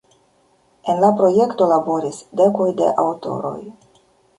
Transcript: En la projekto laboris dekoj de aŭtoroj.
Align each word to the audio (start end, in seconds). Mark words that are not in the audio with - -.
En 0.93 1.03
la 1.03 1.11
projekto 1.21 1.69
laboris 1.75 2.21
dekoj 2.43 2.71
de 2.83 2.93
aŭtoroj. 3.07 3.59